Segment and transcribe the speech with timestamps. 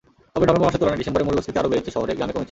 [0.33, 2.39] তবে নভেম্বর মাসের তুলনায় ডিসেম্বরে মূল্যস্ফীতি আরও বেড়েছে শহরে, গ্রামে কমেছে।